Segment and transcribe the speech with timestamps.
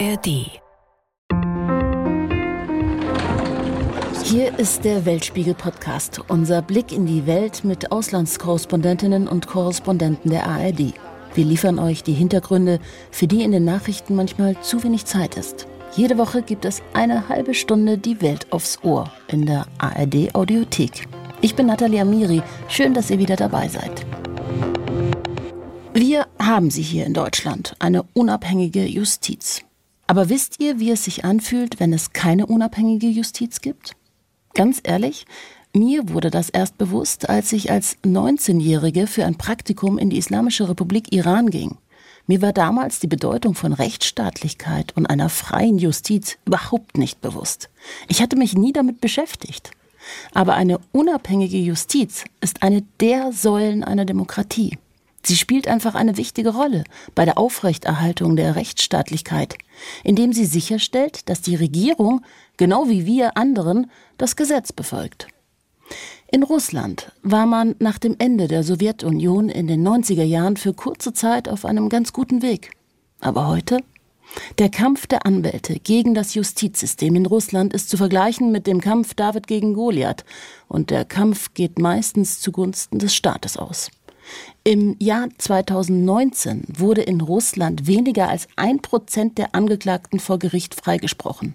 [0.00, 0.26] ARD.
[4.24, 10.94] Hier ist der Weltspiegel-Podcast, unser Blick in die Welt mit Auslandskorrespondentinnen und Korrespondenten der ARD.
[11.34, 12.80] Wir liefern euch die Hintergründe,
[13.12, 15.68] für die in den Nachrichten manchmal zu wenig Zeit ist.
[15.94, 21.06] Jede Woche gibt es eine halbe Stunde die Welt aufs Ohr in der ARD Audiothek.
[21.40, 22.42] Ich bin Nathalie Amiri.
[22.68, 24.04] Schön, dass ihr wieder dabei seid.
[25.92, 29.62] Wir haben sie hier in Deutschland, eine unabhängige Justiz.
[30.06, 33.92] Aber wisst ihr, wie es sich anfühlt, wenn es keine unabhängige Justiz gibt?
[34.54, 35.26] Ganz ehrlich,
[35.72, 40.68] mir wurde das erst bewusst, als ich als 19-Jährige für ein Praktikum in die Islamische
[40.68, 41.78] Republik Iran ging.
[42.26, 47.68] Mir war damals die Bedeutung von Rechtsstaatlichkeit und einer freien Justiz überhaupt nicht bewusst.
[48.08, 49.72] Ich hatte mich nie damit beschäftigt.
[50.32, 54.78] Aber eine unabhängige Justiz ist eine der Säulen einer Demokratie.
[55.26, 59.56] Sie spielt einfach eine wichtige Rolle bei der Aufrechterhaltung der Rechtsstaatlichkeit,
[60.02, 62.22] indem sie sicherstellt, dass die Regierung,
[62.58, 65.28] genau wie wir anderen, das Gesetz befolgt.
[66.30, 71.12] In Russland war man nach dem Ende der Sowjetunion in den 90er Jahren für kurze
[71.12, 72.72] Zeit auf einem ganz guten Weg.
[73.20, 73.78] Aber heute?
[74.58, 79.14] Der Kampf der Anwälte gegen das Justizsystem in Russland ist zu vergleichen mit dem Kampf
[79.14, 80.24] David gegen Goliath,
[80.66, 83.90] und der Kampf geht meistens zugunsten des Staates aus.
[84.62, 91.54] Im Jahr 2019 wurde in Russland weniger als ein Prozent der Angeklagten vor Gericht freigesprochen.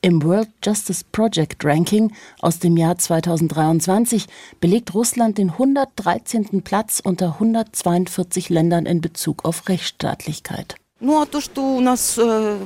[0.00, 4.26] Im World Justice Project Ranking aus dem Jahr 2023
[4.60, 6.62] belegt Russland den 113.
[6.62, 10.76] Platz unter 142 Ländern in Bezug auf Rechtsstaatlichkeit.
[11.00, 12.56] Э,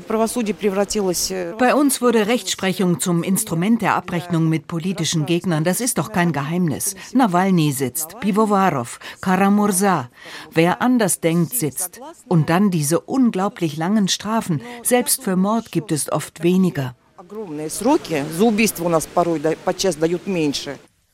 [1.59, 5.65] Bei uns wurde Rechtsprechung zum Instrument der Abrechnung mit politischen Gegnern.
[5.65, 6.95] Das ist doch kein Geheimnis.
[7.13, 10.09] Nawalny sitzt, Pivovarov, Karamursa.
[10.51, 12.01] Wer anders denkt, sitzt.
[12.27, 14.63] Und dann diese unglaublich langen Strafen.
[14.83, 16.97] Selbst für Mord gibt es oft weniger.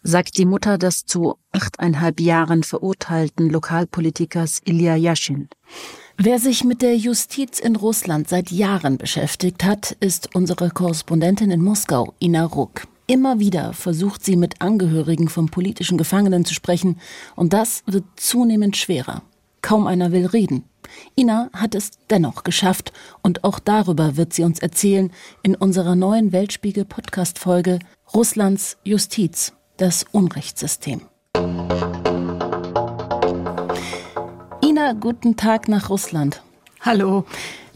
[0.04, 5.48] Sagt die Mutter des zu achteinhalb Jahren verurteilten Lokalpolitikers Ilya Yashin.
[6.20, 11.62] Wer sich mit der Justiz in Russland seit Jahren beschäftigt hat, ist unsere Korrespondentin in
[11.62, 12.88] Moskau, Ina Ruck.
[13.06, 16.98] Immer wieder versucht sie mit Angehörigen von politischen Gefangenen zu sprechen,
[17.36, 19.22] und das wird zunehmend schwerer.
[19.62, 20.64] Kaum einer will reden.
[21.14, 22.92] Ina hat es dennoch geschafft,
[23.22, 25.12] und auch darüber wird sie uns erzählen
[25.44, 27.78] in unserer neuen Weltspiegel-Podcast-Folge
[28.12, 31.02] Russlands Justiz, das Unrechtssystem.
[34.68, 36.42] Ina, guten Tag nach Russland.
[36.82, 37.24] Hallo.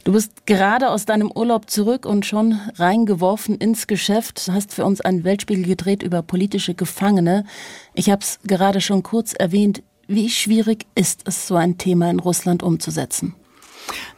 [0.04, 4.46] Du bist gerade aus deinem Urlaub zurück und schon reingeworfen ins Geschäft.
[4.46, 7.46] Du hast für uns einen Weltspiegel gedreht über politische Gefangene.
[7.94, 9.82] Ich habe es gerade schon kurz erwähnt.
[10.06, 13.36] Wie schwierig ist es, so ein Thema in Russland umzusetzen?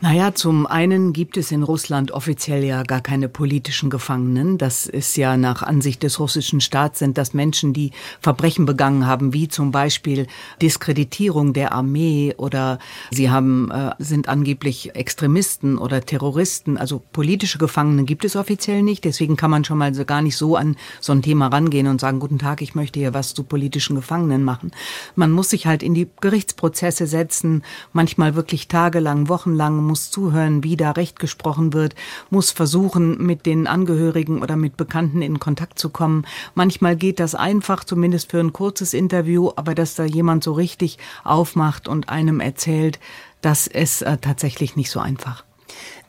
[0.05, 4.59] Naja, zum einen gibt es in Russland offiziell ja gar keine politischen Gefangenen.
[4.59, 9.33] Das ist ja nach Ansicht des russischen Staats sind das Menschen, die Verbrechen begangen haben,
[9.33, 10.27] wie zum Beispiel
[10.61, 16.77] Diskreditierung der Armee oder sie haben, äh, sind angeblich Extremisten oder Terroristen.
[16.77, 19.05] Also politische Gefangene gibt es offiziell nicht.
[19.05, 22.03] Deswegen kann man schon mal so gar nicht so an so ein Thema rangehen und
[22.03, 24.71] sagen, guten Tag, ich möchte hier was zu politischen Gefangenen machen.
[25.15, 27.63] Man muss sich halt in die Gerichtsprozesse setzen,
[27.95, 31.95] manchmal wirklich tagelang, wochenlang lang, muss zuhören, wie da Recht gesprochen wird,
[32.29, 36.27] muss versuchen, mit den Angehörigen oder mit Bekannten in Kontakt zu kommen.
[36.57, 40.99] Manchmal geht das einfach, zumindest für ein kurzes Interview, aber dass da jemand so richtig
[41.23, 42.99] aufmacht und einem erzählt,
[43.41, 45.45] das ist äh, tatsächlich nicht so einfach.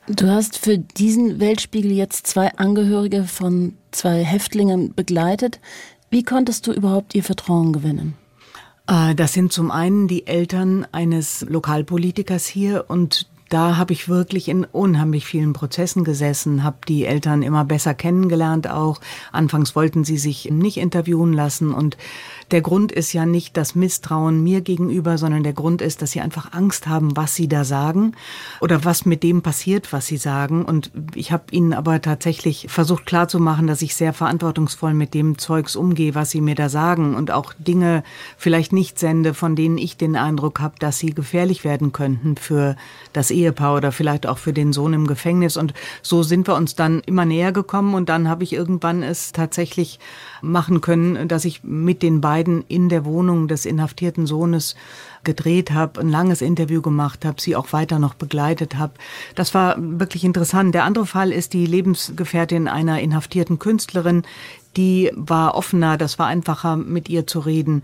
[0.08, 5.60] Du hast für diesen Weltspiegel jetzt zwei Angehörige von zwei Häftlingen begleitet.
[6.10, 8.16] Wie konntest du überhaupt ihr Vertrauen gewinnen?
[8.88, 14.48] Äh, das sind zum einen die Eltern eines Lokalpolitikers hier und da habe ich wirklich
[14.50, 19.02] in unheimlich vielen Prozessen gesessen, habe die Eltern immer besser kennengelernt auch.
[19.32, 21.98] Anfangs wollten sie sich nicht interviewen lassen und
[22.52, 26.22] der Grund ist ja nicht das Misstrauen mir gegenüber, sondern der Grund ist, dass sie
[26.22, 28.14] einfach Angst haben, was sie da sagen
[28.62, 30.64] oder was mit dem passiert, was sie sagen.
[30.64, 35.76] Und ich habe ihnen aber tatsächlich versucht klarzumachen, dass ich sehr verantwortungsvoll mit dem Zeugs
[35.76, 38.04] umgehe, was sie mir da sagen und auch Dinge
[38.38, 42.76] vielleicht nicht sende, von denen ich den Eindruck habe, dass sie gefährlich werden könnten für
[43.12, 45.58] das Ehepaar oder vielleicht auch für den Sohn im Gefängnis.
[45.58, 49.32] Und so sind wir uns dann immer näher gekommen und dann habe ich irgendwann es
[49.32, 50.00] tatsächlich
[50.42, 54.76] machen können, dass ich mit den beiden in der Wohnung des inhaftierten Sohnes
[55.24, 58.94] gedreht habe, ein langes Interview gemacht habe, sie auch weiter noch begleitet habe.
[59.36, 60.76] Das war wirklich interessant.
[60.76, 64.24] Der andere Fall ist die Lebensgefährtin einer inhaftierten Künstlerin,
[64.78, 67.82] die war offener, das war einfacher mit ihr zu reden.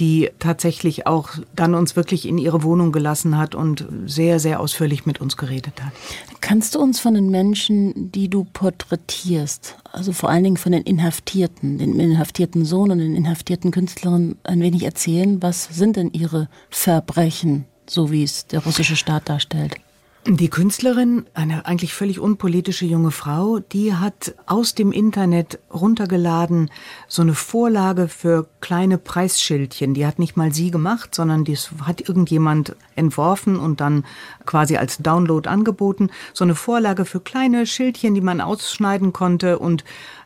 [0.00, 5.04] die tatsächlich auch dann uns wirklich in ihre Wohnung gelassen hat und sehr, sehr ausführlich
[5.06, 5.92] mit uns geredet hat.
[6.42, 10.82] Kannst du uns von den Menschen, die du porträtierst, also vor allen Dingen von den
[10.82, 15.40] Inhaftierten, den inhaftierten Sohn und den inhaftierten Künstlerinnen, ein wenig erzählen?
[15.40, 19.76] Was sind denn ihre Verbrechen, so wie es der russische Staat darstellt?
[20.24, 26.70] Die Künstlerin, eine eigentlich völlig unpolitische junge Frau, die hat aus dem Internet runtergeladen
[27.08, 29.94] so eine Vorlage für kleine Preisschildchen.
[29.94, 34.04] Die hat nicht mal sie gemacht, sondern das hat irgendjemand entworfen und dann
[34.46, 36.08] quasi als Download angeboten.
[36.34, 39.82] So eine Vorlage für kleine Schildchen, die man ausschneiden konnte und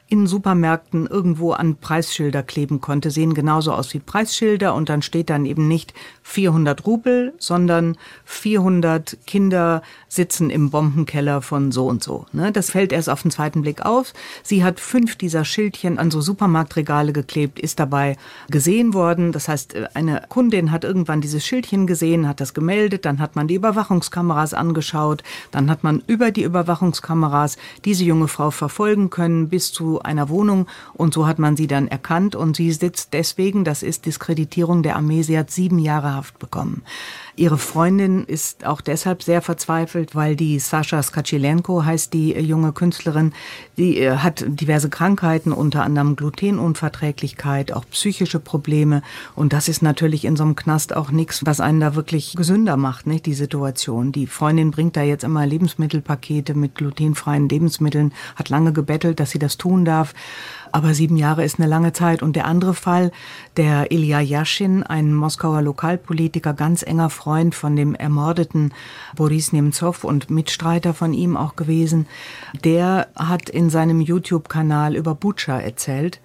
[0.09, 5.31] in Supermärkten irgendwo an Preisschilder kleben konnte, sehen genauso aus wie Preisschilder und dann steht
[5.31, 12.27] dann eben nicht 400 Rubel, sondern 400 Kinder sitzen im Bombenkeller von so und so.
[12.33, 12.53] Ne?
[12.53, 14.13] Das fällt erst auf den zweiten Blick auf.
[14.45, 18.17] Sie hat fünf dieser Schildchen an so Supermarktregale geklebt, ist dabei
[18.49, 19.33] gesehen worden.
[19.33, 23.49] Das heißt, eine Kundin hat irgendwann dieses Schildchen gesehen, hat das gemeldet, dann hat man
[23.49, 29.73] die Überwachungskameras angeschaut, dann hat man über die Überwachungskameras diese junge Frau verfolgen können bis
[29.73, 33.83] zu einer Wohnung und so hat man sie dann erkannt und sie sitzt deswegen, das
[33.83, 36.83] ist Diskreditierung der Armee, sie hat sieben Jahre Haft bekommen.
[37.39, 43.35] Ihre Freundin ist auch deshalb sehr verzweifelt, weil die Sascha Skacilenko heißt die junge Künstlerin,
[43.77, 49.03] die äh, hat diverse Krankheiten, unter anderem Glutenunverträglichkeit, auch psychische Probleme
[49.35, 52.79] und das ist natürlich in so einem Knast auch nichts, was einen da wirklich gesünder
[52.79, 54.13] macht, nicht die Situation.
[54.13, 59.39] Die Freundin bringt da jetzt immer Lebensmittelpakete mit glutenfreien Lebensmitteln, hat lange gebettelt, dass sie
[59.39, 60.15] das tun darf.
[60.77, 62.23] Aber sieben Jahre ist eine lange Zeit.
[62.23, 63.11] Und der andere Fall,
[63.57, 68.75] der Ilya Yashin, ein Moskauer Lokalpolitiker, ganz enger Freund von dem ermordeten
[69.17, 72.07] Boris Nemtsov und Mitstreiter von ihm auch gewesen,
[72.63, 76.21] der hat in seinem YouTube-Kanal über Butscha erzählt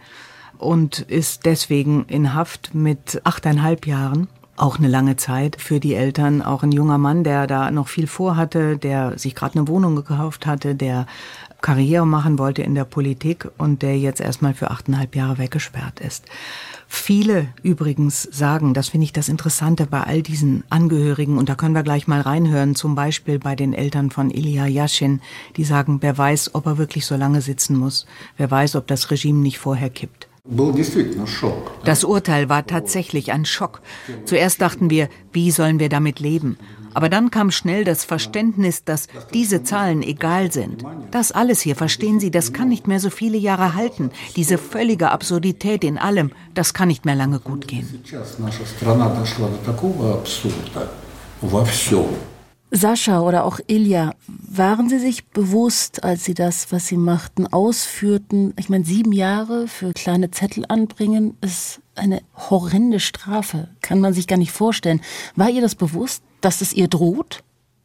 [0.58, 4.28] und ist deswegen in Haft mit achteinhalb Jahren
[4.58, 6.42] auch eine lange Zeit für die Eltern.
[6.42, 10.46] Auch ein junger Mann, der da noch viel vorhatte, der sich gerade eine Wohnung gekauft
[10.46, 11.08] hatte, der
[11.62, 16.26] Karriere machen wollte in der Politik und der jetzt erstmal für achteinhalb Jahre weggesperrt ist.
[16.88, 21.76] Viele übrigens sagen, das finde ich das Interessante bei all diesen Angehörigen, und da können
[21.76, 25.22] wir gleich mal reinhören, zum Beispiel bei den Eltern von Ilya Yashin,
[25.56, 28.06] die sagen, wer weiß, ob er wirklich so lange sitzen muss,
[28.36, 30.28] wer weiß, ob das Regime nicht vorher kippt.
[31.86, 33.82] Das Urteil war tatsächlich ein Schock.
[34.26, 36.58] Zuerst dachten wir, wie sollen wir damit leben?
[36.94, 40.84] Aber dann kam schnell das Verständnis, dass diese Zahlen egal sind.
[41.12, 44.10] Das alles hier, verstehen Sie, das kann nicht mehr so viele Jahre halten.
[44.36, 48.04] Diese völlige Absurdität in allem, das kann nicht mehr lange gut gehen.
[52.72, 58.54] Sascha oder auch Ilja, waren Sie sich bewusst, als Sie das, was Sie machten, ausführten?
[58.58, 63.68] Ich meine, sieben Jahre für kleine Zettel anbringen ist eine horrende Strafe.
[63.82, 65.02] Kann man sich gar nicht vorstellen.
[65.36, 67.44] War ihr das bewusst, dass es ihr droht?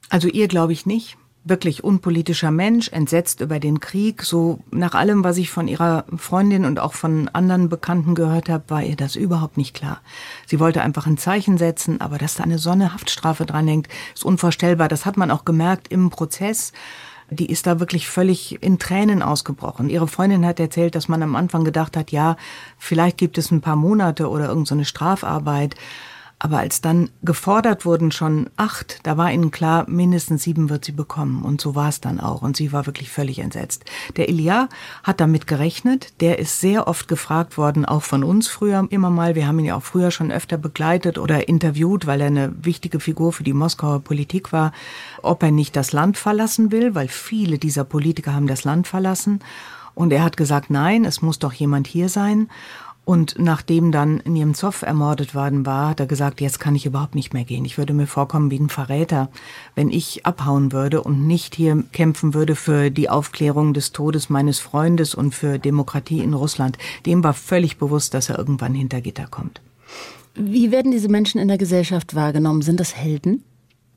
[0.09, 4.23] Also ihr glaube ich nicht wirklich unpolitischer Mensch, entsetzt über den Krieg.
[4.23, 8.65] So nach allem, was ich von ihrer Freundin und auch von anderen Bekannten gehört habe,
[8.69, 10.01] war ihr das überhaupt nicht klar.
[10.47, 14.89] Sie wollte einfach ein Zeichen setzen, aber dass da eine Sonne Haftstrafe dranhängt, ist unvorstellbar.
[14.89, 16.73] Das hat man auch gemerkt im Prozess.
[17.31, 19.89] Die ist da wirklich völlig in Tränen ausgebrochen.
[19.89, 22.37] Ihre Freundin hat erzählt, dass man am Anfang gedacht hat, ja,
[22.79, 25.75] vielleicht gibt es ein paar Monate oder irgendeine so Strafarbeit.
[26.39, 30.93] Aber als dann gefordert wurden schon acht, da war ihnen klar, mindestens sieben wird sie
[30.93, 31.43] bekommen.
[31.43, 32.43] Und so war es dann auch.
[32.43, 33.87] Und sie war wirklich völlig entsetzt.
[34.17, 34.69] Der Elia
[35.03, 36.13] hat damit gerechnet.
[36.21, 39.35] Der ist sehr oft gefragt worden, auch von uns früher immer mal.
[39.35, 43.01] Wir haben ihn ja auch früher schon öfter begleitet oder interviewt, weil er eine wichtige
[43.01, 44.73] Figur für die Moskauer Politik war,
[45.23, 49.41] ob er nicht das Land verlassen will, weil viele dieser Politiker haben das Land verlassen.
[49.97, 52.51] Und er hat gesagt, nein, es muss doch jemand hier sein.
[53.07, 57.33] Und nachdem dann Niemzow ermordet worden war, hat er gesagt, jetzt kann ich überhaupt nicht
[57.35, 57.65] mehr gehen.
[57.65, 59.31] Ich würde mir vorkommen wie ein Verräter,
[59.77, 64.59] wenn ich abhauen würde und nicht hier kämpfen würde für die Aufklärung des Todes meines
[64.59, 66.79] Freundes und für Demokratie in Russland.
[67.07, 69.61] Dem war völlig bewusst, dass er irgendwann hinter Gitter kommt.
[70.35, 72.63] Wie werden diese Menschen in der Gesellschaft wahrgenommen?
[72.63, 73.45] Sind das Helden?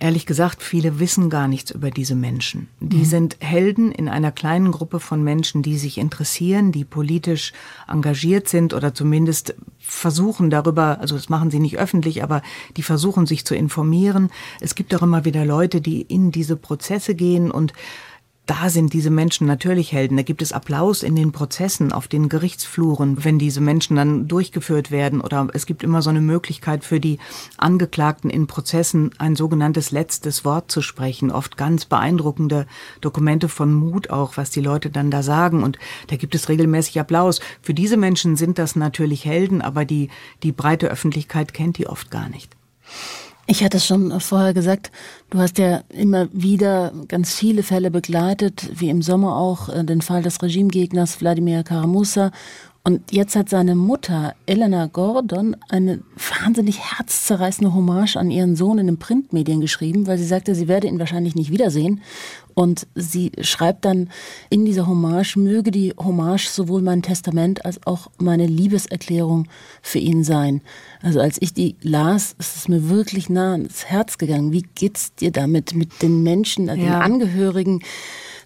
[0.01, 2.69] Ehrlich gesagt, viele wissen gar nichts über diese Menschen.
[2.79, 3.05] Die mhm.
[3.05, 7.51] sind Helden in einer kleinen Gruppe von Menschen, die sich interessieren, die politisch
[7.85, 12.41] engagiert sind oder zumindest versuchen darüber, also das machen sie nicht öffentlich, aber
[12.77, 14.29] die versuchen sich zu informieren.
[14.61, 17.73] Es gibt auch immer wieder Leute, die in diese Prozesse gehen und
[18.49, 20.17] da sind diese Menschen natürlich Helden.
[20.17, 24.89] Da gibt es Applaus in den Prozessen, auf den Gerichtsfluren, wenn diese Menschen dann durchgeführt
[24.89, 25.21] werden.
[25.21, 27.19] Oder es gibt immer so eine Möglichkeit für die
[27.57, 31.29] Angeklagten in Prozessen ein sogenanntes letztes Wort zu sprechen.
[31.29, 32.65] Oft ganz beeindruckende
[33.01, 35.61] Dokumente von Mut auch, was die Leute dann da sagen.
[35.61, 35.77] Und
[36.07, 37.41] da gibt es regelmäßig Applaus.
[37.61, 40.09] Für diese Menschen sind das natürlich Helden, aber die,
[40.41, 42.57] die breite Öffentlichkeit kennt die oft gar nicht.
[43.51, 44.91] Ich hatte es schon vorher gesagt,
[45.31, 50.03] du hast ja immer wieder ganz viele Fälle begleitet, wie im Sommer auch äh, den
[50.03, 52.29] Fall des Regimegegners Wladimir Karamusa.
[52.83, 56.01] Und jetzt hat seine Mutter, Elena Gordon, eine
[56.43, 60.85] wahnsinnig herzzerreißende Hommage an ihren Sohn in den Printmedien geschrieben, weil sie sagte, sie werde
[60.85, 62.01] ihn wahrscheinlich nicht wiedersehen.
[62.59, 64.09] Und sie schreibt dann
[64.49, 69.47] in dieser Hommage, möge die Hommage sowohl mein Testament als auch meine Liebeserklärung
[69.81, 70.59] für ihn sein.
[71.01, 74.51] Also als ich die las, ist es mir wirklich nah ans Herz gegangen.
[74.51, 76.75] Wie geht's dir damit, mit den Menschen, ja.
[76.75, 77.81] den Angehörigen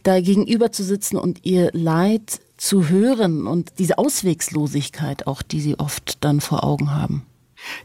[0.04, 5.80] da gegenüber zu sitzen und ihr Leid zu hören und diese Auswegslosigkeit auch, die sie
[5.80, 7.26] oft dann vor Augen haben?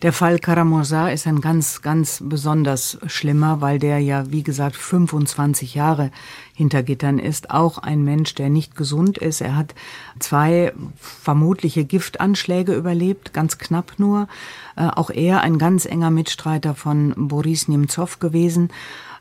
[0.02, 5.74] Der Fall Karamursa ist ein ganz, ganz besonders schlimmer, weil der ja, wie gesagt, 25
[5.74, 6.10] Jahre
[6.54, 7.50] hinter Gittern ist.
[7.50, 9.40] Auch ein Mensch, der nicht gesund ist.
[9.40, 9.74] Er hat
[10.18, 14.28] zwei vermutliche Giftanschläge überlebt, ganz knapp nur.
[14.76, 18.70] Äh, auch er ein ganz enger Mitstreiter von Boris Nemtsov gewesen.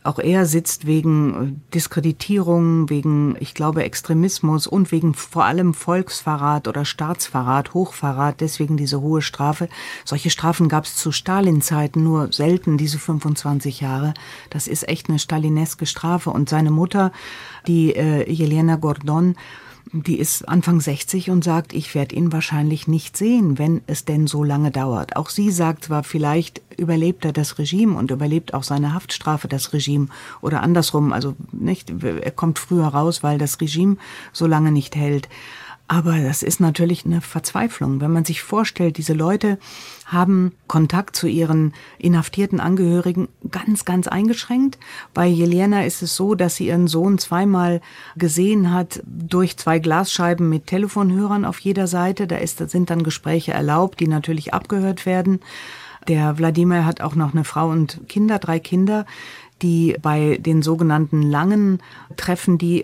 [0.07, 6.69] Auch er sitzt wegen äh, Diskreditierung, wegen, ich glaube, Extremismus und wegen vor allem Volksverrat
[6.69, 9.67] oder Staatsverrat, Hochverrat, deswegen diese hohe Strafe.
[10.05, 14.13] Solche Strafen gab es zu Stalin-Zeiten nur selten, diese 25 Jahre.
[14.49, 16.29] Das ist echt eine stalineske Strafe.
[16.29, 17.11] Und seine Mutter,
[17.67, 19.35] die äh, Jelena Gordon,
[19.93, 24.27] die ist Anfang 60 und sagt, ich werde ihn wahrscheinlich nicht sehen, wenn es denn
[24.27, 25.15] so lange dauert.
[25.15, 29.73] Auch sie sagt zwar, vielleicht überlebt er das Regime und überlebt auch seine Haftstrafe das
[29.73, 30.07] Regime
[30.41, 33.97] oder andersrum, also nicht, er kommt früher raus, weil das Regime
[34.33, 35.29] so lange nicht hält.
[35.89, 39.57] Aber das ist natürlich eine Verzweiflung, wenn man sich vorstellt, diese Leute
[40.05, 44.77] haben Kontakt zu ihren inhaftierten Angehörigen ganz, ganz eingeschränkt.
[45.13, 47.79] Bei Jelena ist es so, dass sie ihren Sohn zweimal
[48.17, 52.27] gesehen hat durch zwei Glasscheiben mit Telefonhörern auf jeder Seite.
[52.27, 55.39] Da ist, sind dann Gespräche erlaubt, die natürlich abgehört werden.
[56.09, 59.05] Der Wladimir hat auch noch eine Frau und Kinder, drei Kinder
[59.61, 61.81] die bei den sogenannten langen
[62.15, 62.83] Treffen, die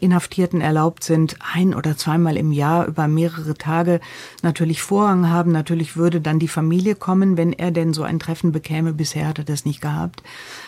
[0.00, 4.00] Inhaftierten erlaubt sind, ein oder zweimal im Jahr über mehrere Tage
[4.42, 5.52] natürlich Vorrang haben.
[5.52, 8.92] Natürlich würde dann die Familie kommen, wenn er denn so ein Treffen bekäme.
[8.92, 10.22] Bisher hat er das nicht gehabt.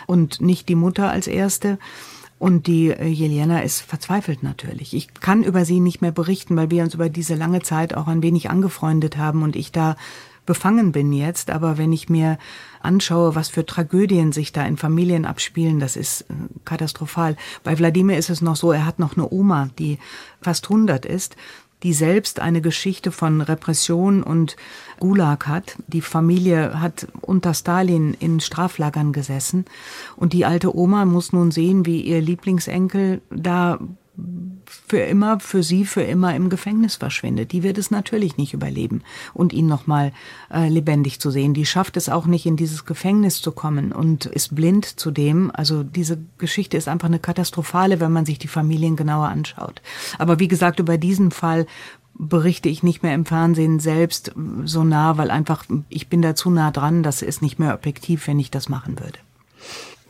[0.06, 1.78] Und nicht die Mutter als erste.
[2.38, 4.94] Und die äh, Jelena ist verzweifelt natürlich.
[4.94, 8.08] Ich kann über sie nicht mehr berichten, weil wir uns über diese lange Zeit auch
[8.08, 9.96] ein wenig angefreundet haben und ich da
[10.46, 11.50] befangen bin jetzt.
[11.50, 12.38] Aber wenn ich mir
[12.80, 16.34] anschaue, was für Tragödien sich da in Familien abspielen, das ist äh,
[16.64, 17.36] katastrophal.
[17.62, 19.98] Bei Wladimir ist es noch so, er hat noch eine Oma, die
[20.40, 21.36] fast 100 ist,
[21.82, 24.56] die selbst eine Geschichte von Repression und
[24.98, 25.76] Gulag hat.
[25.86, 29.64] Die Familie hat unter Stalin in Straflagern gesessen
[30.16, 33.78] und die alte Oma muss nun sehen, wie ihr Lieblingsenkel da
[34.70, 37.52] für immer, für sie für immer im Gefängnis verschwindet.
[37.52, 39.02] Die wird es natürlich nicht überleben
[39.34, 40.12] und ihn nochmal
[40.52, 41.54] äh, lebendig zu sehen.
[41.54, 45.50] Die schafft es auch nicht, in dieses Gefängnis zu kommen und ist blind zudem.
[45.52, 49.82] Also diese Geschichte ist einfach eine katastrophale, wenn man sich die Familien genauer anschaut.
[50.18, 51.66] Aber wie gesagt, über diesen Fall
[52.14, 54.32] berichte ich nicht mehr im Fernsehen selbst
[54.64, 57.02] so nah, weil einfach ich bin da zu nah dran.
[57.02, 59.18] Das ist nicht mehr objektiv, wenn ich das machen würde.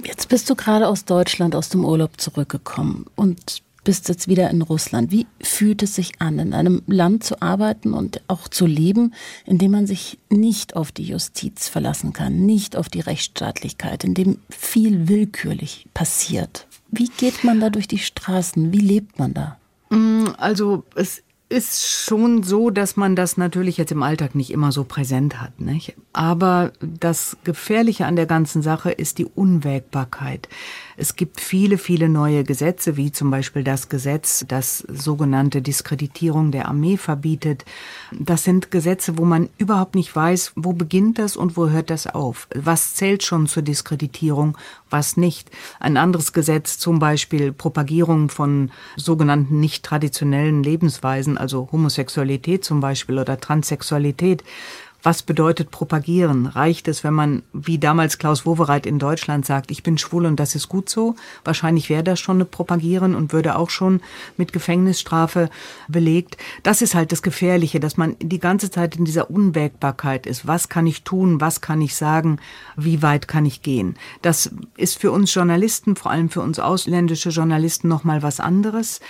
[0.05, 4.63] Jetzt bist du gerade aus Deutschland, aus dem Urlaub zurückgekommen und bist jetzt wieder in
[4.63, 5.11] Russland.
[5.11, 9.15] Wie fühlt es sich an, in einem Land zu arbeiten und auch zu leben,
[9.47, 14.15] in dem man sich nicht auf die Justiz verlassen kann, nicht auf die Rechtsstaatlichkeit, in
[14.15, 16.69] dem viel willkürlich passiert?
[16.93, 18.73] Wie geht man da durch die Straßen?
[18.73, 19.59] Wie lebt man da?
[19.89, 24.71] Mm, also es ist schon so, dass man das natürlich jetzt im Alltag nicht immer
[24.71, 25.61] so präsent hat.
[25.61, 25.95] Nicht?
[26.13, 30.49] Aber das Gefährliche an der ganzen Sache ist die Unwägbarkeit.
[31.01, 36.69] Es gibt viele, viele neue Gesetze, wie zum Beispiel das Gesetz, das sogenannte Diskreditierung der
[36.69, 37.65] Armee verbietet.
[38.13, 42.07] Das sind Gesetze, wo man überhaupt nicht weiß, wo beginnt das und wo hört das
[42.07, 42.49] auf.
[42.55, 44.59] Was zählt schon zur Diskreditierung,
[44.91, 45.51] was nicht.
[45.79, 53.19] Ein anderes Gesetz, zum Beispiel Propagierung von sogenannten nicht traditionellen Lebensweisen, also Homosexualität zum Beispiel
[53.19, 54.45] oder Transsexualität,
[55.03, 56.47] was bedeutet propagieren?
[56.47, 60.39] Reicht es, wenn man, wie damals Klaus Wowereit in Deutschland sagt, ich bin schwul und
[60.39, 61.15] das ist gut so?
[61.45, 64.01] Wahrscheinlich wäre das schon eine Propagieren und würde auch schon
[64.37, 65.49] mit Gefängnisstrafe
[65.89, 66.37] belegt.
[66.63, 70.47] Das ist halt das Gefährliche, dass man die ganze Zeit in dieser Unwägbarkeit ist.
[70.47, 71.41] Was kann ich tun?
[71.41, 72.39] Was kann ich sagen?
[72.77, 73.97] Wie weit kann ich gehen?
[74.23, 79.01] Das ist für uns Journalisten, vor allem für uns ausländische Journalisten noch mal was anderes.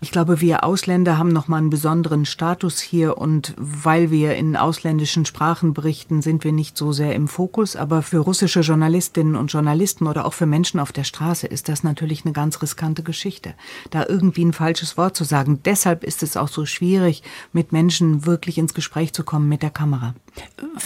[0.00, 4.54] Ich glaube, wir Ausländer haben noch mal einen besonderen Status hier und weil wir in
[4.54, 7.74] ausländischen Sprachen berichten, sind wir nicht so sehr im Fokus.
[7.74, 11.82] Aber für russische Journalistinnen und Journalisten oder auch für Menschen auf der Straße ist das
[11.82, 13.54] natürlich eine ganz riskante Geschichte,
[13.90, 15.60] da irgendwie ein falsches Wort zu sagen.
[15.64, 19.70] Deshalb ist es auch so schwierig, mit Menschen wirklich ins Gespräch zu kommen mit der
[19.70, 20.14] Kamera.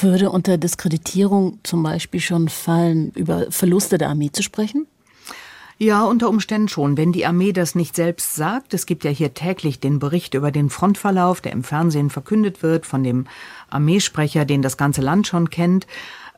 [0.01, 4.87] Würde unter Diskreditierung zum Beispiel schon fallen, über Verluste der Armee zu sprechen?
[5.83, 6.97] Ja, unter Umständen schon.
[6.97, 10.53] Wenn die Armee das nicht selbst sagt, es gibt ja hier täglich den Bericht über
[10.53, 13.27] den Frontverlauf, der im Fernsehen verkündet wird von dem
[13.69, 15.89] Armeesprecher, den das ganze Land schon kennt.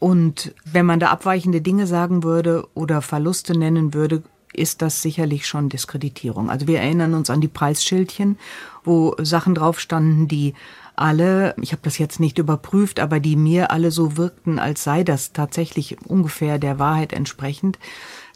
[0.01, 4.23] Und wenn man da abweichende Dinge sagen würde oder Verluste nennen würde,
[4.55, 6.49] ist das sicherlich schon Diskreditierung.
[6.49, 8.39] Also wir erinnern uns an die Preisschildchen,
[8.83, 10.55] wo Sachen drauf standen, die
[10.97, 15.05] alle, ich habe das jetzt nicht überprüft, aber die mir alle so wirkten, als sei
[15.05, 17.79] das tatsächlich ungefähr der Wahrheit entsprechend.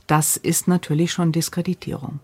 [0.09, 2.19] Das ist natürlich schon Diskreditierung.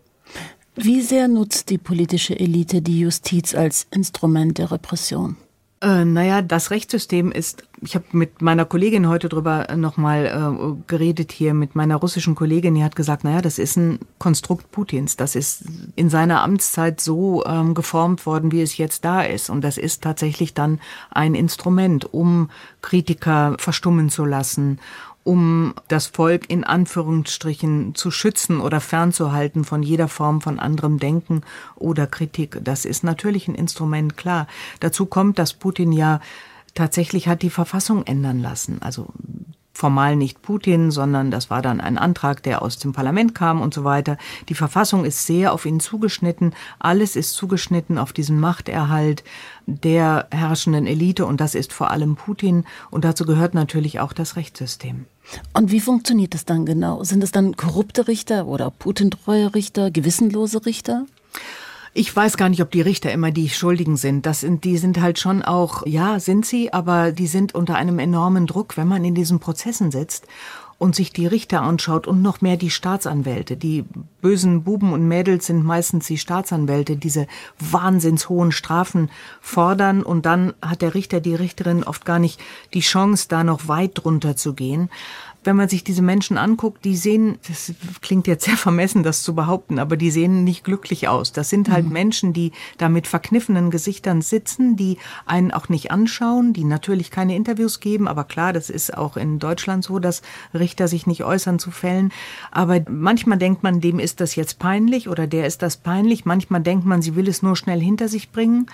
[0.74, 5.36] Wie sehr nutzt die politische Elite die Justiz als Instrument der Repression?
[5.84, 11.30] Äh, naja, das Rechtssystem ist, ich habe mit meiner Kollegin heute drüber nochmal äh, geredet
[11.30, 15.16] hier, mit meiner russischen Kollegin, die hat gesagt, naja, das ist ein Konstrukt Putins.
[15.16, 15.64] Das ist
[15.94, 19.50] in seiner Amtszeit so ähm, geformt worden, wie es jetzt da ist.
[19.50, 22.48] Und das ist tatsächlich dann ein Instrument, um
[22.80, 24.80] Kritiker verstummen zu lassen,
[25.24, 31.40] um das Volk in Anführungsstrichen zu schützen oder fernzuhalten von jeder Form von anderem Denken
[31.76, 32.58] oder Kritik.
[32.62, 34.46] Das ist natürlich ein Instrument, klar.
[34.80, 36.20] Dazu kommt, dass Putin ja
[36.74, 38.82] tatsächlich hat die Verfassung ändern lassen.
[38.82, 39.08] Also
[39.72, 43.74] formal nicht Putin, sondern das war dann ein Antrag, der aus dem Parlament kam und
[43.74, 44.18] so weiter.
[44.48, 46.54] Die Verfassung ist sehr auf ihn zugeschnitten.
[46.78, 49.24] Alles ist zugeschnitten auf diesen Machterhalt
[49.66, 54.36] der herrschenden Elite und das ist vor allem Putin und dazu gehört natürlich auch das
[54.36, 55.06] Rechtssystem.
[55.52, 57.02] Und wie funktioniert das dann genau?
[57.04, 61.06] Sind es dann korrupte Richter oder Putin-treue Richter, gewissenlose Richter?
[61.96, 64.26] Ich weiß gar nicht, ob die Richter immer die Schuldigen sind.
[64.26, 68.00] Das sind, die sind halt schon auch, ja, sind sie, aber die sind unter einem
[68.00, 70.26] enormen Druck, wenn man in diesen Prozessen sitzt
[70.76, 73.56] und sich die Richter anschaut und noch mehr die Staatsanwälte.
[73.56, 73.84] Die
[74.20, 77.28] bösen Buben und Mädels sind meistens die Staatsanwälte, diese
[77.60, 79.08] wahnsinns hohen Strafen
[79.40, 82.40] fordern und dann hat der Richter, die Richterin oft gar nicht
[82.74, 84.90] die Chance, da noch weit drunter zu gehen
[85.44, 89.34] wenn man sich diese Menschen anguckt, die sehen, das klingt jetzt sehr vermessen, das zu
[89.34, 91.32] behaupten, aber die sehen nicht glücklich aus.
[91.32, 91.92] Das sind halt mhm.
[91.92, 97.36] Menschen, die da mit verkniffenen Gesichtern sitzen, die einen auch nicht anschauen, die natürlich keine
[97.36, 101.58] Interviews geben, aber klar, das ist auch in Deutschland so, dass Richter sich nicht äußern
[101.58, 102.12] zu Fällen.
[102.50, 106.24] Aber manchmal denkt man, dem ist das jetzt peinlich oder der ist das peinlich.
[106.24, 108.66] Manchmal denkt man, sie will es nur schnell hinter sich bringen.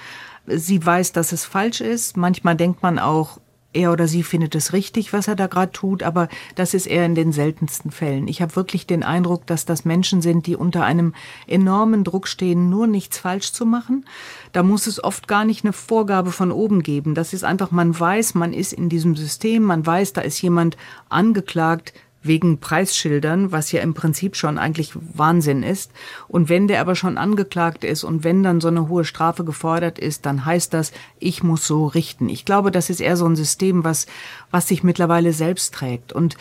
[0.46, 2.16] Sie weiß, dass es falsch ist.
[2.16, 3.38] Manchmal denkt man auch,
[3.72, 7.06] er oder sie findet es richtig, was er da gerade tut, aber das ist eher
[7.06, 8.26] in den seltensten Fällen.
[8.26, 11.14] Ich habe wirklich den Eindruck, dass das Menschen sind, die unter einem
[11.46, 14.06] enormen Druck stehen, nur nichts falsch zu machen.
[14.52, 17.14] Da muss es oft gar nicht eine Vorgabe von oben geben.
[17.14, 20.76] Das ist einfach, man weiß, man ist in diesem System, man weiß, da ist jemand
[21.08, 25.90] angeklagt, wegen Preisschildern, was ja im Prinzip schon eigentlich Wahnsinn ist.
[26.28, 29.98] Und wenn der aber schon angeklagt ist und wenn dann so eine hohe Strafe gefordert
[29.98, 32.28] ist, dann heißt das, ich muss so richten.
[32.28, 34.06] Ich glaube, das ist eher so ein System, was,
[34.50, 36.12] was sich mittlerweile selbst trägt.
[36.12, 36.36] Und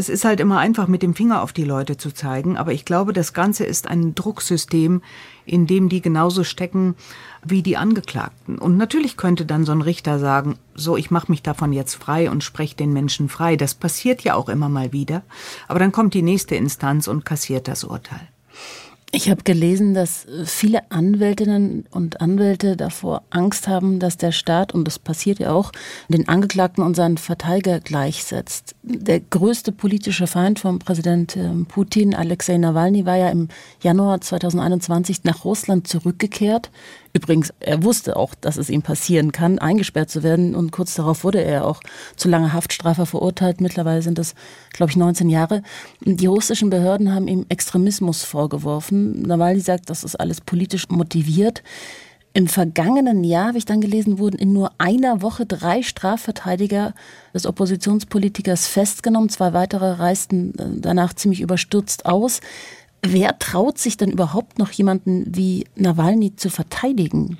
[0.00, 2.86] es ist halt immer einfach, mit dem Finger auf die Leute zu zeigen, aber ich
[2.86, 5.02] glaube, das Ganze ist ein Drucksystem,
[5.44, 6.94] in dem die genauso stecken
[7.44, 8.58] wie die Angeklagten.
[8.58, 12.30] Und natürlich könnte dann so ein Richter sagen, so, ich mache mich davon jetzt frei
[12.30, 13.56] und spreche den Menschen frei.
[13.56, 15.22] Das passiert ja auch immer mal wieder.
[15.68, 18.26] Aber dann kommt die nächste Instanz und kassiert das Urteil.
[19.12, 24.84] Ich habe gelesen, dass viele Anwältinnen und Anwälte davor Angst haben, dass der Staat, und
[24.84, 25.72] das passiert ja auch,
[26.08, 28.76] den Angeklagten und seinen Verteidiger gleichsetzt.
[28.84, 33.48] Der größte politische Feind von Präsident ähm, Putin, Alexei Nawalny, war ja im
[33.82, 36.70] Januar 2021 nach Russland zurückgekehrt.
[37.12, 40.54] Übrigens, er wusste auch, dass es ihm passieren kann, eingesperrt zu werden.
[40.54, 41.80] Und kurz darauf wurde er auch
[42.16, 43.60] zu langer Haftstrafe verurteilt.
[43.60, 44.34] Mittlerweile sind das,
[44.72, 45.62] glaube ich, 19 Jahre.
[46.00, 49.22] Die russischen Behörden haben ihm Extremismus vorgeworfen.
[49.22, 51.62] Nawalny sagt, das ist alles politisch motiviert.
[52.32, 56.94] Im vergangenen Jahr, habe ich dann gelesen, wurden in nur einer Woche drei Strafverteidiger
[57.34, 59.30] des Oppositionspolitikers festgenommen.
[59.30, 62.40] Zwei weitere reisten äh, danach ziemlich überstürzt aus.
[63.02, 67.38] Wer traut sich denn überhaupt noch jemanden wie Nawalny zu verteidigen?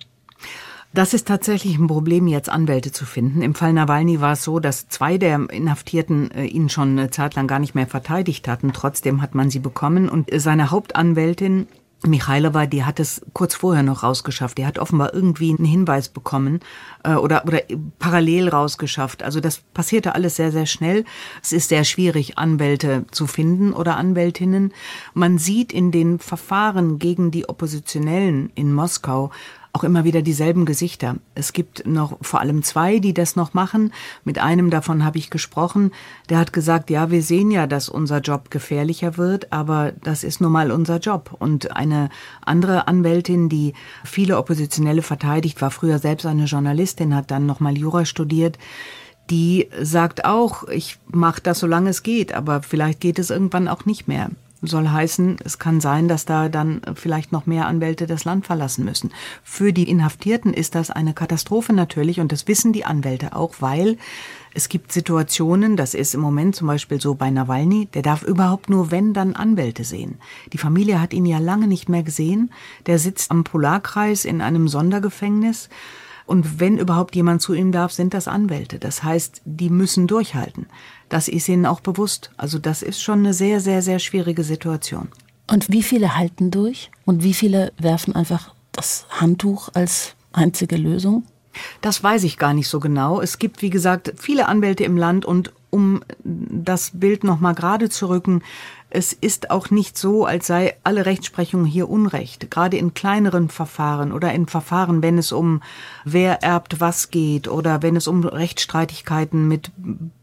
[0.92, 3.42] Das ist tatsächlich ein Problem, jetzt Anwälte zu finden.
[3.42, 7.37] Im Fall Nawalny war es so, dass zwei der Inhaftierten äh, ihn schon eine Zeit
[7.37, 8.73] lang gar nicht mehr verteidigt hatten.
[8.73, 11.68] Trotzdem hat man sie bekommen und seine Hauptanwältin
[12.06, 14.56] Michailova, die hat es kurz vorher noch rausgeschafft.
[14.56, 16.60] Die hat offenbar irgendwie einen Hinweis bekommen
[17.04, 17.60] äh, oder, oder
[17.98, 19.22] parallel rausgeschafft.
[19.22, 21.04] Also das passierte alles sehr, sehr schnell.
[21.42, 24.72] Es ist sehr schwierig, Anwälte zu finden oder Anwältinnen.
[25.12, 29.30] Man sieht in den Verfahren gegen die Oppositionellen in Moskau
[29.72, 31.16] auch immer wieder dieselben Gesichter.
[31.35, 33.92] Es gibt noch vor allem zwei, die das noch machen.
[34.24, 35.92] Mit einem davon habe ich gesprochen.
[36.28, 40.40] Der hat gesagt, ja, wir sehen ja, dass unser Job gefährlicher wird, aber das ist
[40.40, 41.37] nun mal unser Job.
[41.38, 42.11] Und eine
[42.44, 48.04] andere Anwältin, die viele Oppositionelle verteidigt, war früher selbst eine Journalistin, hat dann nochmal Jura
[48.04, 48.59] studiert
[49.30, 53.85] die sagt auch, ich mache das, solange es geht, aber vielleicht geht es irgendwann auch
[53.85, 54.30] nicht mehr
[54.62, 58.85] soll heißen, es kann sein, dass da dann vielleicht noch mehr Anwälte das Land verlassen
[58.85, 59.11] müssen.
[59.42, 63.96] Für die Inhaftierten ist das eine Katastrophe natürlich und das wissen die Anwälte auch, weil
[64.53, 68.68] es gibt Situationen, das ist im Moment zum Beispiel so bei Nawalny, der darf überhaupt
[68.68, 70.16] nur, wenn, dann Anwälte sehen.
[70.53, 72.51] Die Familie hat ihn ja lange nicht mehr gesehen.
[72.87, 75.68] Der sitzt am Polarkreis in einem Sondergefängnis.
[76.27, 78.79] Und wenn überhaupt jemand zu ihm darf, sind das Anwälte.
[78.79, 80.66] Das heißt, die müssen durchhalten.
[81.11, 82.31] Das ist ihnen auch bewusst.
[82.38, 85.09] Also das ist schon eine sehr, sehr, sehr schwierige Situation.
[85.51, 91.25] Und wie viele halten durch und wie viele werfen einfach das Handtuch als einzige Lösung?
[91.81, 93.20] Das weiß ich gar nicht so genau.
[93.20, 97.88] Es gibt, wie gesagt, viele Anwälte im Land und um das Bild noch mal gerade
[97.88, 98.42] zu rücken,
[98.88, 102.51] es ist auch nicht so, als sei alle Rechtsprechung hier Unrecht.
[102.51, 105.62] Gerade in kleineren Verfahren oder in Verfahren, wenn es um
[106.05, 109.70] wer erbt was geht oder wenn es um Rechtsstreitigkeiten mit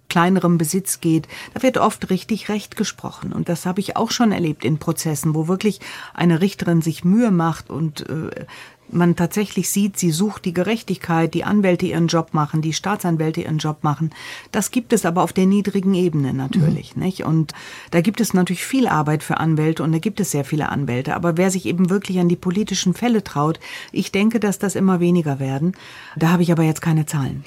[0.10, 3.34] kleinerem Besitz geht, da wird oft richtig Recht gesprochen.
[3.34, 5.80] Und das habe ich auch schon erlebt in Prozessen, wo wirklich
[6.14, 8.46] eine Richterin sich Mühe macht und äh,
[8.90, 13.58] man tatsächlich sieht, sie sucht die Gerechtigkeit, die Anwälte ihren Job machen, die Staatsanwälte ihren
[13.58, 14.12] Job machen.
[14.52, 17.04] Das gibt es aber auf der niedrigen Ebene natürlich, mhm.
[17.04, 17.26] nicht?
[17.26, 17.54] Und
[17.92, 21.16] da gibt es natürlich viel Arbeit für Anwälte und da gibt es sehr viele Anwälte.
[21.16, 23.60] Aber wer sich eben wirklich an die politischen Fälle traut,
[23.92, 25.74] ich denke, dass das immer weniger werden.
[26.16, 27.44] Da habe ich aber jetzt keine Zahlen.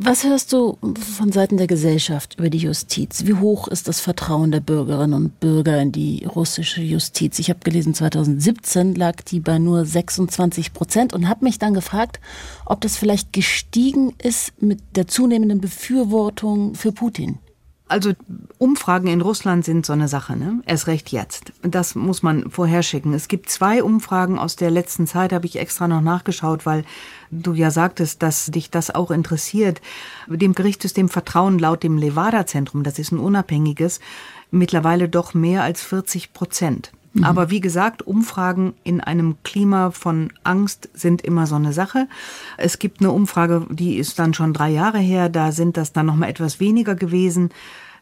[0.00, 0.78] Was hörst du
[1.16, 3.24] von Seiten der Gesellschaft über die Justiz?
[3.26, 7.38] Wie hoch ist das Vertrauen der Bürgerinnen und Bürger in die russische Justiz?
[7.38, 12.20] Ich habe gelesen, 2017 lag die bei nur 26 Prozent und habe mich dann gefragt,
[12.64, 17.38] ob das vielleicht gestiegen ist mit der zunehmenden Befürwortung für Putin.
[17.88, 18.12] Also
[18.58, 20.60] Umfragen in Russland sind so eine Sache, ne?
[20.66, 21.52] Erst recht jetzt.
[21.62, 23.14] Das muss man vorherschicken.
[23.14, 26.84] Es gibt zwei Umfragen aus der letzten Zeit, habe ich extra noch nachgeschaut, weil
[27.30, 29.80] du ja sagtest, dass dich das auch interessiert.
[30.26, 34.00] Dem Gerichtssystem vertrauen laut dem Levada-Zentrum, das ist ein unabhängiges,
[34.50, 36.92] mittlerweile doch mehr als 40 Prozent.
[37.18, 37.24] Mhm.
[37.24, 42.08] Aber wie gesagt, Umfragen in einem Klima von Angst sind immer so eine Sache.
[42.56, 46.06] Es gibt eine Umfrage, die ist dann schon drei Jahre her, da sind das dann
[46.06, 47.50] noch mal etwas weniger gewesen.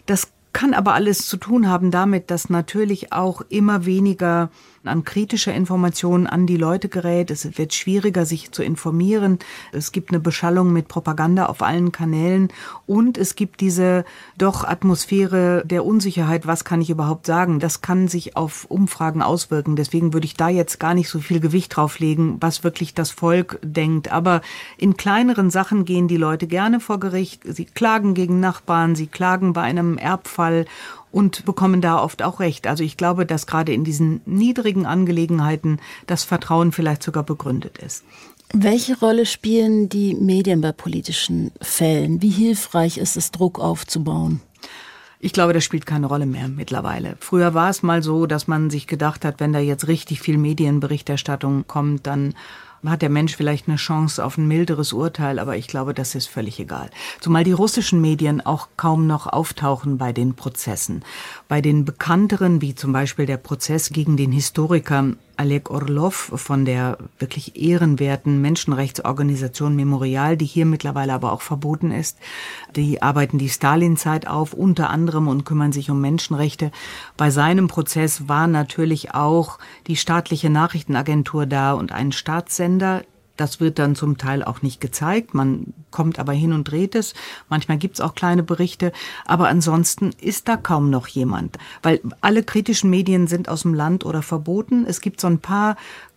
[0.07, 4.51] Das kann aber alles zu tun haben damit, dass natürlich auch immer weniger
[4.89, 7.31] an kritischer Information an die Leute gerät.
[7.31, 9.39] Es wird schwieriger, sich zu informieren.
[9.73, 12.49] Es gibt eine Beschallung mit Propaganda auf allen Kanälen
[12.87, 14.05] und es gibt diese
[14.39, 16.47] doch Atmosphäre der Unsicherheit.
[16.47, 17.61] Was kann ich überhaupt sagen?
[17.61, 19.77] Das kann sich auf Umfragen auswirken.
[19.77, 23.11] Deswegen würde ich da jetzt gar nicht so viel Gewicht drauf legen, was wirklich das
[23.11, 24.13] Volk denkt.
[24.13, 24.41] Aber
[24.77, 27.43] in kleineren Sachen gehen die Leute gerne vor Gericht.
[27.45, 30.67] Sie klagen gegen Nachbarn, sie klagen bei einem Erbfall
[31.13, 32.67] und bekommen da oft auch recht.
[32.67, 38.05] Also ich glaube, dass gerade in diesen niedrigen Angelegenheiten das Vertrauen vielleicht sogar begründet ist.
[38.53, 42.23] Welche Rolle spielen die Medien bei politischen Fällen?
[42.23, 44.41] Wie hilfreich ist es, Druck aufzubauen?
[45.19, 47.17] Ich glaube, das spielt keine Rolle mehr mittlerweile.
[47.21, 50.39] Früher war es mal so, dass man sich gedacht hat, wenn da jetzt richtig viel
[50.39, 52.35] Medienberichterstattung kommt, dann
[52.85, 56.27] hat der Mensch vielleicht eine Chance auf ein milderes Urteil, aber ich glaube, das ist
[56.27, 56.91] völlig egal.
[57.21, 61.05] Zumal die russischen Medien auch kaum noch auftauchen bei den Prozessen.
[61.49, 66.99] Bei den bekannteren, wie zum Beispiel der Prozess gegen den Historiker Oleg Orlov von der
[67.19, 72.19] wirklich ehrenwerten Menschenrechtsorganisation Memorial, die hier mittlerweile aber auch verboten ist.
[72.75, 76.71] Die arbeiten die Stalin-Zeit auf, unter anderem und kümmern sich um Menschenrechte.
[77.17, 83.03] Bei seinem Prozess war natürlich auch die staatliche Nachrichtenagentur da und ein Staatssender,
[83.37, 85.35] das wird dann zum Teil auch nicht gezeigt.
[85.35, 87.15] Man kommt aber hin und dreht es.
[87.49, 88.93] Manchmal gibt's auch kleine Berichte.
[89.25, 91.59] Aber ansonsten ist da kaum noch jemand.
[91.83, 94.85] Weil alle kritischen Medien sind aus dem Land oder verboten.
[94.87, 95.77] Es gibt so ein paar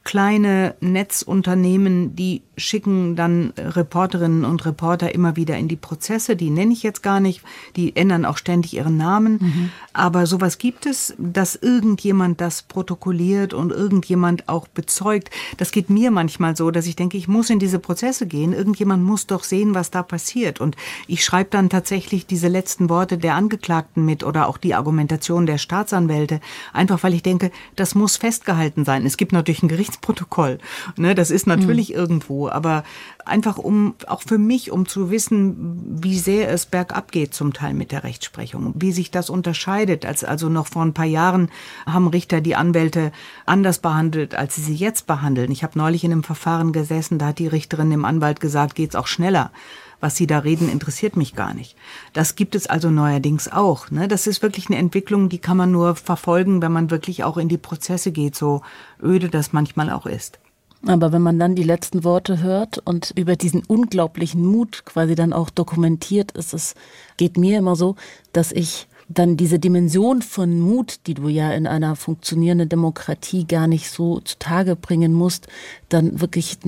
[0.09, 6.35] kleine Netzunternehmen, die schicken dann Reporterinnen und Reporter immer wieder in die Prozesse.
[6.35, 7.43] Die nenne ich jetzt gar nicht.
[7.75, 9.33] Die ändern auch ständig ihren Namen.
[9.39, 9.71] Mhm.
[9.93, 15.29] Aber sowas gibt es, dass irgendjemand das protokolliert und irgendjemand auch bezeugt.
[15.57, 18.51] Das geht mir manchmal so, dass ich denke, ich muss in diese Prozesse gehen.
[18.51, 20.59] Irgendjemand muss doch sehen, was da passiert.
[20.59, 25.45] Und ich schreibe dann tatsächlich diese letzten Worte der Angeklagten mit oder auch die Argumentation
[25.45, 26.39] der Staatsanwälte.
[26.73, 29.05] Einfach weil ich denke, das muss festgehalten sein.
[29.05, 30.59] Es gibt natürlich ein Gerichtsprotokoll.
[30.97, 31.95] Ne, das ist natürlich mhm.
[31.95, 32.83] irgendwo aber
[33.25, 37.73] einfach um, auch für mich, um zu wissen, wie sehr es bergab geht zum Teil
[37.73, 40.05] mit der Rechtsprechung, wie sich das unterscheidet.
[40.05, 41.49] Als also noch vor ein paar Jahren
[41.85, 43.11] haben Richter die Anwälte
[43.45, 45.51] anders behandelt, als sie sie jetzt behandeln.
[45.51, 48.95] Ich habe neulich in einem Verfahren gesessen, da hat die Richterin dem Anwalt gesagt, geht's
[48.95, 49.51] auch schneller
[49.99, 51.75] was Sie da reden, interessiert mich gar nicht.
[52.13, 53.91] Das gibt es also neuerdings auch.
[53.91, 54.07] Ne?
[54.07, 57.49] Das ist wirklich eine Entwicklung, die kann man nur verfolgen, wenn man wirklich auch in
[57.49, 58.61] die Prozesse geht, so
[59.01, 60.39] öde das manchmal auch ist.
[60.87, 65.33] Aber wenn man dann die letzten Worte hört und über diesen unglaublichen Mut quasi dann
[65.33, 66.73] auch dokumentiert, ist es,
[67.17, 67.95] geht mir immer so,
[68.31, 73.67] dass ich dann diese Dimension von Mut, die du ja in einer funktionierenden Demokratie gar
[73.67, 75.47] nicht so zutage bringen musst,
[75.89, 76.59] dann wirklich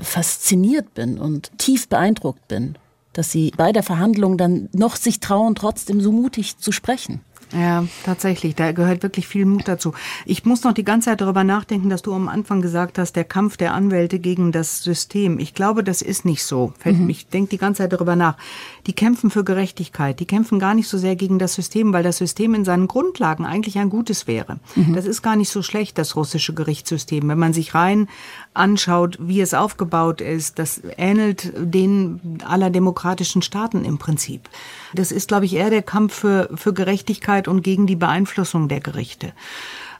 [0.00, 2.76] fasziniert bin und tief beeindruckt bin,
[3.12, 7.20] dass sie bei der Verhandlung dann noch sich trauen, trotzdem so mutig zu sprechen.
[7.52, 8.56] Ja, tatsächlich.
[8.56, 9.92] Da gehört wirklich viel Mut dazu.
[10.24, 13.24] Ich muss noch die ganze Zeit darüber nachdenken, dass du am Anfang gesagt hast, der
[13.24, 15.38] Kampf der Anwälte gegen das System.
[15.38, 16.72] Ich glaube, das ist nicht so.
[16.84, 17.08] Mhm.
[17.08, 18.36] Ich denke die ganze Zeit darüber nach.
[18.88, 20.18] Die kämpfen für Gerechtigkeit.
[20.18, 23.46] Die kämpfen gar nicht so sehr gegen das System, weil das System in seinen Grundlagen
[23.46, 24.58] eigentlich ein gutes wäre.
[24.74, 24.94] Mhm.
[24.94, 27.28] Das ist gar nicht so schlecht, das russische Gerichtssystem.
[27.28, 28.08] Wenn man sich rein
[28.54, 34.48] anschaut, wie es aufgebaut ist, das ähnelt den aller demokratischen Staaten im Prinzip.
[34.94, 38.80] Das ist, glaube ich, eher der Kampf für, für Gerechtigkeit und gegen die Beeinflussung der
[38.80, 39.32] Gerichte.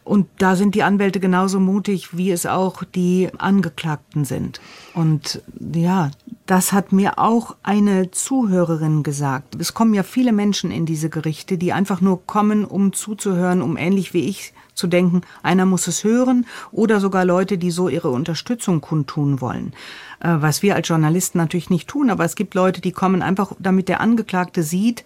[0.07, 4.61] Und da sind die Anwälte genauso mutig, wie es auch die Angeklagten sind.
[4.95, 5.43] Und
[5.75, 6.13] ja,
[6.47, 9.57] das hat mir auch eine Zuhörerin gesagt.
[9.57, 13.77] Es kommen ja viele Menschen in diese Gerichte, die einfach nur kommen, um zuzuhören, um
[13.77, 18.11] ähnlich wie ich zu denken, einer muss es hören oder sogar Leute, die so ihre
[18.11, 19.73] Unterstützung kundtun wollen.
[20.21, 23.53] Äh, was wir als Journalisten natürlich nicht tun, aber es gibt Leute, die kommen einfach,
[23.59, 25.05] damit der Angeklagte sieht,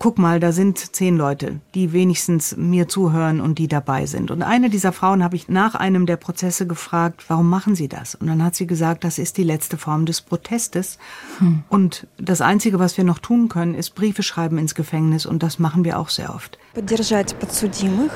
[0.00, 4.30] guck mal, da sind zehn Leute, die wenigstens mir zuhören und die dabei sind.
[4.30, 8.14] Und eine dieser Frauen habe ich nach einem der Prozesse gefragt, warum machen Sie das?
[8.14, 10.98] Und dann hat sie gesagt, das ist die letzte Form des Protestes.
[11.38, 11.64] Hm.
[11.68, 15.58] Und das Einzige, was wir noch tun können, ist Briefe schreiben ins Gefängnis und das
[15.58, 16.58] machen wir auch sehr oft.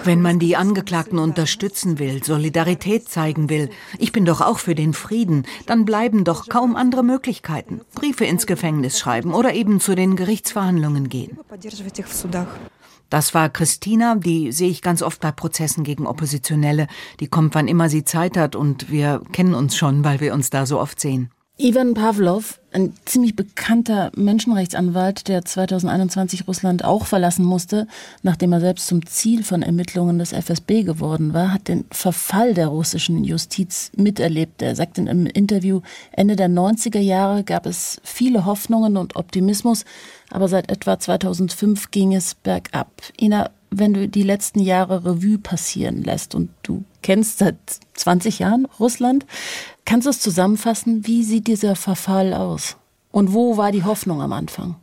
[0.04, 4.92] Wenn man die Angeklagten unterstützen will, Solidarität zeigen will, ich bin doch auch für den
[4.92, 7.80] Frieden, dann bleiben doch kaum andere Möglichkeiten.
[7.94, 11.36] Briefe ins Gefängnis schreiben oder eben zu den Gerichtsverhandlungen gehen.
[13.10, 16.86] Das war Christina, die sehe ich ganz oft bei Prozessen gegen Oppositionelle.
[17.20, 20.50] Die kommt, wann immer sie Zeit hat und wir kennen uns schon, weil wir uns
[20.50, 21.30] da so oft sehen.
[21.56, 27.86] Ivan Pavlov, ein ziemlich bekannter Menschenrechtsanwalt, der 2021 Russland auch verlassen musste,
[28.24, 32.66] nachdem er selbst zum Ziel von Ermittlungen des FSB geworden war, hat den Verfall der
[32.66, 34.62] russischen Justiz miterlebt.
[34.62, 39.84] Er sagt in einem Interview, Ende der 90er Jahre gab es viele Hoffnungen und Optimismus,
[40.30, 42.90] aber seit etwa 2005 ging es bergab.
[43.16, 47.56] Ina, wenn du die letzten Jahre Revue passieren lässt und du kennst seit
[47.94, 49.26] 20 Jahren Russland,
[49.84, 51.06] Kannst du es zusammenfassen?
[51.06, 52.76] Wie sieht dieser Verfall aus?
[53.10, 54.76] Und wo war die Hoffnung am Anfang?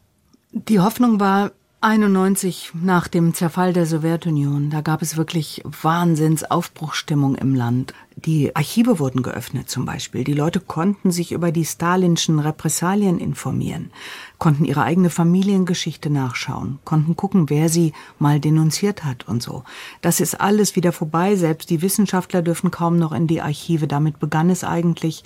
[0.52, 1.52] Die Hoffnung war
[1.82, 4.70] 91 nach dem Zerfall der Sowjetunion.
[4.70, 7.94] Da gab es wirklich Wahnsinnsaufbruchstimmung im Land.
[8.26, 10.24] Die Archive wurden geöffnet zum Beispiel.
[10.24, 13.92] Die Leute konnten sich über die stalinschen Repressalien informieren,
[14.38, 19.64] konnten ihre eigene Familiengeschichte nachschauen, konnten gucken, wer sie mal denunziert hat und so.
[20.02, 21.36] Das ist alles wieder vorbei.
[21.36, 23.88] Selbst die Wissenschaftler dürfen kaum noch in die Archive.
[23.88, 25.24] Damit begann es eigentlich.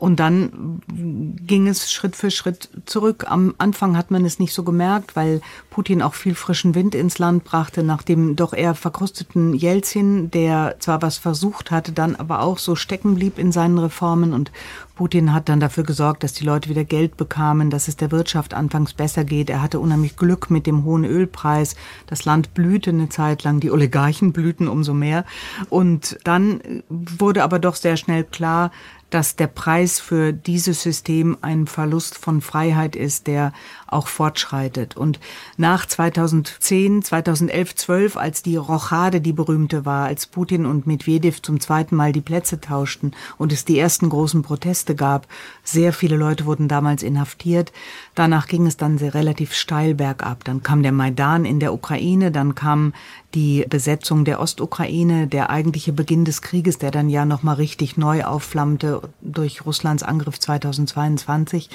[0.00, 3.26] Und dann ging es Schritt für Schritt zurück.
[3.28, 7.18] Am Anfang hat man es nicht so gemerkt, weil Putin auch viel frischen Wind ins
[7.18, 12.40] Land brachte, nach dem doch eher verkrusteten Jelzin, der zwar was versucht hatte, dann aber
[12.40, 14.32] auch so stecken blieb in seinen Reformen.
[14.32, 14.50] Und
[14.94, 18.54] Putin hat dann dafür gesorgt, dass die Leute wieder Geld bekamen, dass es der Wirtschaft
[18.54, 19.50] anfangs besser geht.
[19.50, 21.76] Er hatte unheimlich Glück mit dem hohen Ölpreis.
[22.06, 25.26] Das Land blühte eine Zeit lang, die Oligarchen blühten umso mehr.
[25.68, 28.70] Und dann wurde aber doch sehr schnell klar,
[29.10, 33.52] dass der Preis für dieses System ein Verlust von Freiheit ist, der
[33.86, 34.96] auch fortschreitet.
[34.96, 35.18] Und
[35.56, 41.60] nach 2010, 2011, 12, als die Rochade die berühmte war, als Putin und Medvedev zum
[41.60, 45.26] zweiten Mal die Plätze tauschten und es die ersten großen Proteste gab.
[45.64, 47.72] Sehr viele Leute wurden damals inhaftiert.
[48.14, 50.44] Danach ging es dann sehr relativ steil bergab.
[50.44, 52.92] Dann kam der Maidan in der Ukraine, dann kam
[53.34, 57.96] die Besetzung der Ostukraine, der eigentliche Beginn des Krieges, der dann ja noch mal richtig
[57.96, 61.70] neu aufflammte durch Russlands Angriff 2022.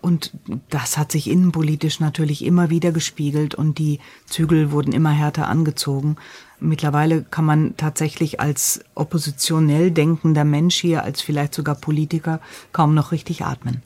[0.00, 0.32] Und
[0.68, 6.16] das hat sich innenpolitisch natürlich immer wieder gespiegelt und die Zügel wurden immer härter angezogen.
[6.58, 12.40] Mittlerweile kann man tatsächlich als oppositionell denkender Mensch hier, als vielleicht sogar Politiker,
[12.72, 13.82] kaum noch richtig atmen.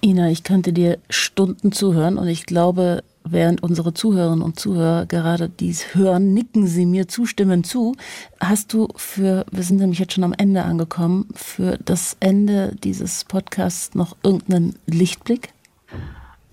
[0.00, 5.48] Ina, ich könnte dir Stunden zuhören und ich glaube, während unsere Zuhörerinnen und Zuhörer gerade
[5.48, 7.94] dies hören, nicken sie mir zustimmend zu.
[8.40, 13.24] Hast du für, wir sind nämlich jetzt schon am Ende angekommen, für das Ende dieses
[13.24, 15.50] Podcasts noch irgendeinen Lichtblick?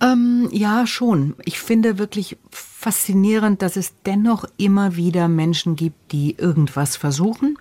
[0.02, 1.36] Ähm, ja, schon.
[1.46, 7.58] Ich finde wirklich faszinierend, dass es dennoch immer wieder Menschen gibt, die irgendwas versuchen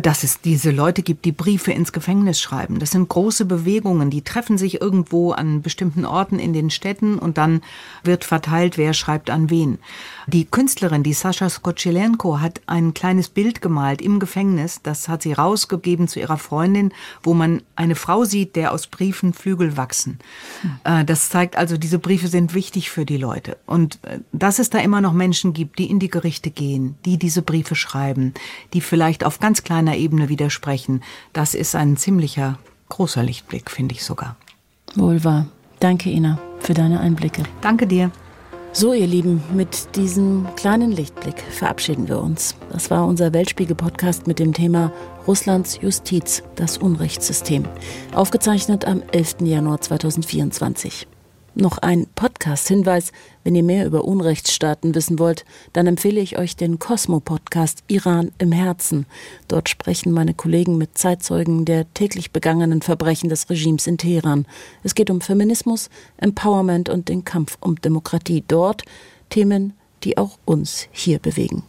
[0.00, 2.78] dass es diese Leute gibt, die Briefe ins Gefängnis schreiben.
[2.78, 7.38] Das sind große Bewegungen, die treffen sich irgendwo an bestimmten Orten in den Städten und
[7.38, 7.62] dann
[8.02, 9.78] wird verteilt, wer schreibt an wen.
[10.26, 15.32] Die Künstlerin, die Sascha Skocilenko, hat ein kleines Bild gemalt im Gefängnis, das hat sie
[15.32, 20.18] rausgegeben zu ihrer Freundin, wo man eine Frau sieht, der aus Briefen Flügel wachsen.
[20.62, 21.06] Hm.
[21.06, 23.56] Das zeigt also, diese Briefe sind wichtig für die Leute.
[23.66, 27.18] Und äh, dass es da immer noch Menschen gibt, die in die Gerichte gehen, die
[27.18, 28.34] diese Briefe schreiben,
[28.72, 31.02] die vielleicht auf ganz kleine einer Ebene widersprechen.
[31.32, 34.36] Das ist ein ziemlicher großer Lichtblick, finde ich sogar.
[34.94, 35.46] Wohl wahr.
[35.80, 37.42] Danke, Ina, für deine Einblicke.
[37.60, 38.10] Danke dir.
[38.72, 42.54] So, ihr Lieben, mit diesem kleinen Lichtblick verabschieden wir uns.
[42.70, 44.92] Das war unser Weltspiegel-Podcast mit dem Thema
[45.26, 47.64] Russlands Justiz, das Unrechtssystem.
[48.14, 49.40] Aufgezeichnet am 11.
[49.40, 51.08] Januar 2024.
[51.54, 53.10] Noch ein Podcast-Hinweis.
[53.42, 58.52] Wenn ihr mehr über Unrechtsstaaten wissen wollt, dann empfehle ich euch den Cosmo-Podcast Iran im
[58.52, 59.06] Herzen.
[59.48, 64.46] Dort sprechen meine Kollegen mit Zeitzeugen der täglich begangenen Verbrechen des Regimes in Teheran.
[64.84, 68.84] Es geht um Feminismus, Empowerment und den Kampf um Demokratie dort.
[69.28, 69.72] Themen,
[70.04, 71.64] die auch uns hier bewegen.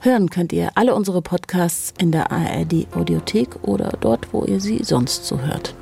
[0.00, 4.82] Hören könnt ihr alle unsere Podcasts in der ARD Audiothek oder dort, wo ihr sie
[4.82, 5.74] sonst so hört.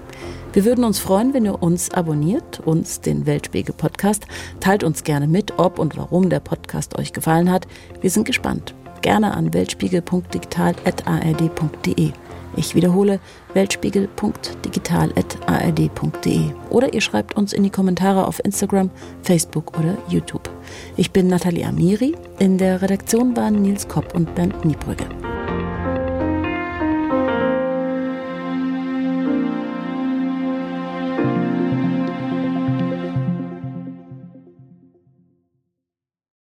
[0.53, 4.27] Wir würden uns freuen, wenn ihr uns abonniert, uns den Weltspiegel Podcast.
[4.59, 7.69] Teilt uns gerne mit, ob und warum der Podcast euch gefallen hat.
[8.01, 8.75] Wir sind gespannt.
[9.01, 12.11] Gerne an weltspiegel.digital.ard.de.
[12.57, 13.21] Ich wiederhole
[13.55, 16.41] weltspiegel.digital.ard.de.
[16.69, 18.91] Oder ihr schreibt uns in die Kommentare auf Instagram,
[19.23, 20.51] Facebook oder YouTube.
[20.97, 22.17] Ich bin Nathalie Amiri.
[22.41, 25.07] In der Redaktion waren Nils Kopp und Bernd Niebrügge.